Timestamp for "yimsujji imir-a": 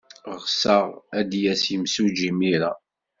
1.71-2.71